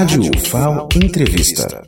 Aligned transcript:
Rádio 0.00 0.30
UFAO 0.34 0.88
Entrevista. 0.96 1.86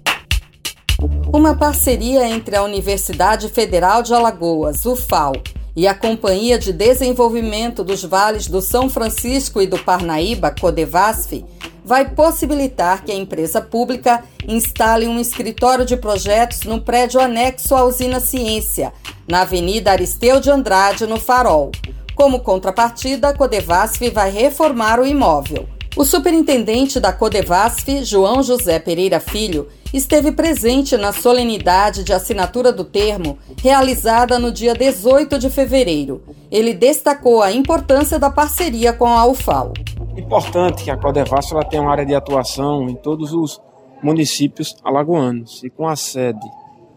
Uma 1.33 1.57
parceria 1.57 2.29
entre 2.29 2.54
a 2.54 2.62
Universidade 2.62 3.49
Federal 3.49 4.03
de 4.03 4.12
Alagoas, 4.12 4.85
UFAO, 4.85 5.33
e 5.75 5.88
a 5.88 5.94
Companhia 5.94 6.58
de 6.58 6.75
Desenvolvimento 6.75 7.83
dos 7.83 8.04
Vales 8.04 8.48
do 8.48 8.61
São 8.61 8.90
Francisco 8.90 9.62
e 9.62 9.66
do 9.66 9.79
Parnaíba, 9.79 10.50
Codevasf, 10.50 11.43
vai 11.82 12.11
possibilitar 12.11 13.02
que 13.02 13.11
a 13.11 13.16
empresa 13.16 13.62
pública 13.62 14.22
instale 14.46 15.08
um 15.08 15.18
escritório 15.18 15.86
de 15.86 15.96
projetos 15.96 16.64
no 16.64 16.82
prédio 16.82 17.18
anexo 17.18 17.74
à 17.74 17.82
usina 17.82 18.20
Ciência, 18.20 18.92
na 19.26 19.40
Avenida 19.40 19.90
Aristeu 19.90 20.38
de 20.38 20.50
Andrade, 20.50 21.06
no 21.06 21.18
Farol. 21.18 21.72
Como 22.14 22.40
contrapartida, 22.40 23.30
a 23.30 23.32
Codevasf 23.32 24.06
vai 24.10 24.30
reformar 24.30 25.00
o 25.00 25.06
imóvel. 25.06 25.66
O 25.95 26.04
superintendente 26.04 26.98
da 26.98 27.12
Codevasf, 27.12 28.02
João 28.02 28.42
José 28.42 28.79
Pereira 28.79 29.20
Filho, 29.20 29.69
esteve 29.92 30.32
presente 30.32 30.96
na 30.96 31.12
solenidade 31.12 32.02
de 32.02 32.15
assinatura 32.15 32.73
do 32.73 32.82
termo, 32.82 33.38
realizada 33.62 34.38
no 34.38 34.51
dia 34.51 34.73
18 34.73 35.38
de 35.38 35.51
fevereiro. 35.51 36.23
Ele 36.51 36.73
destacou 36.73 37.42
a 37.42 37.52
importância 37.52 38.18
da 38.18 38.30
parceria 38.30 38.95
com 38.95 39.06
a 39.06 39.27
UFAO. 39.27 39.74
Importante 40.16 40.84
que 40.84 40.91
a 40.91 40.96
Codevasf 40.96 41.52
ela 41.52 41.65
tenha 41.65 41.82
uma 41.82 41.93
área 41.93 42.06
de 42.06 42.15
atuação 42.15 42.88
em 42.88 42.95
todos 42.95 43.34
os 43.34 43.60
municípios 44.02 44.74
alagoanos. 44.82 45.62
E 45.62 45.68
com 45.68 45.87
a 45.87 45.95
sede 45.95 46.40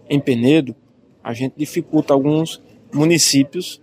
em 0.10 0.22
Penedo, 0.22 0.74
a 1.22 1.34
gente 1.34 1.56
dificulta 1.58 2.14
alguns 2.14 2.62
municípios 2.94 3.82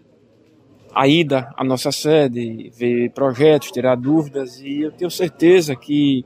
a 0.94 1.08
ida 1.08 1.52
à 1.56 1.64
nossa 1.64 1.90
sede, 1.90 2.70
ver 2.76 3.10
projetos, 3.10 3.70
tirar 3.70 3.96
dúvidas 3.96 4.60
e 4.60 4.82
eu 4.82 4.92
tenho 4.92 5.10
certeza 5.10 5.74
que 5.74 6.24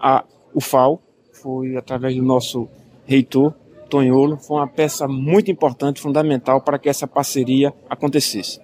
a, 0.00 0.24
o 0.54 0.60
FAO 0.60 1.00
foi 1.32 1.76
através 1.76 2.14
do 2.16 2.22
nosso 2.22 2.68
reitor 3.04 3.52
Tonholo, 3.90 4.36
foi 4.36 4.56
uma 4.56 4.66
peça 4.66 5.06
muito 5.06 5.50
importante, 5.50 6.00
fundamental 6.00 6.60
para 6.60 6.78
que 6.78 6.88
essa 6.88 7.06
parceria 7.06 7.72
acontecesse. 7.88 8.60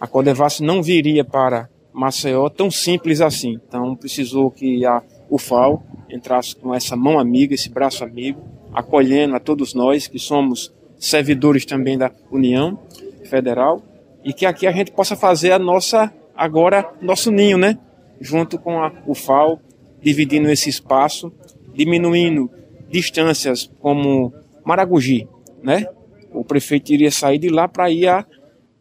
A 0.00 0.06
Codevasf 0.06 0.62
não 0.62 0.82
viria 0.82 1.24
para 1.24 1.68
Maceió 1.92 2.48
tão 2.48 2.70
simples 2.70 3.20
assim, 3.20 3.58
então 3.66 3.96
precisou 3.96 4.50
que 4.50 4.84
a 4.84 5.02
UFAO 5.28 5.82
entrasse 6.08 6.54
com 6.56 6.74
essa 6.74 6.96
mão 6.96 7.18
amiga, 7.18 7.54
esse 7.54 7.68
braço 7.68 8.04
amigo, 8.04 8.40
acolhendo 8.72 9.34
a 9.34 9.40
todos 9.40 9.74
nós 9.74 10.06
que 10.06 10.18
somos 10.18 10.72
servidores 10.98 11.64
também 11.64 11.96
da 11.98 12.10
União 12.30 12.78
Federal 13.24 13.82
e 14.24 14.32
que 14.32 14.46
aqui 14.46 14.66
a 14.66 14.72
gente 14.72 14.92
possa 14.92 15.16
fazer 15.16 15.52
a 15.52 15.58
nossa, 15.58 16.12
agora, 16.36 16.92
nosso 17.00 17.30
ninho, 17.30 17.58
né? 17.58 17.78
Junto 18.20 18.58
com 18.58 18.82
a 18.82 18.92
UFAO, 19.06 19.60
dividindo 20.00 20.50
esse 20.50 20.68
espaço, 20.68 21.32
diminuindo 21.72 22.50
distâncias 22.88 23.70
como 23.80 24.32
Maragogi, 24.64 25.26
né? 25.62 25.86
O 26.32 26.44
prefeito 26.44 26.92
iria 26.92 27.10
sair 27.10 27.38
de 27.38 27.48
lá 27.48 27.66
para 27.66 27.90
ir 27.90 28.08
a 28.08 28.24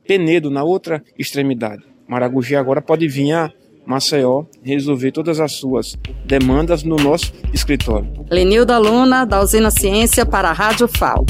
Penedo, 0.08 0.50
na 0.50 0.64
outra 0.64 1.04
extremidade. 1.18 1.84
Maragogi 2.08 2.56
agora 2.56 2.82
pode 2.82 3.08
vir 3.08 3.32
a 3.32 3.52
Maceió 3.86 4.46
resolver 4.64 5.12
todas 5.12 5.40
as 5.40 5.52
suas 5.52 5.96
demandas 6.26 6.84
no 6.84 6.96
nosso 6.96 7.32
escritório. 7.54 8.26
Lenilda 8.30 8.78
Luna, 8.78 9.26
da 9.26 9.42
Usina 9.42 9.72
Ciência, 9.72 10.26
para 10.26 10.50
a 10.50 10.54
Rádio 10.54 10.88
FAO. 10.88 11.26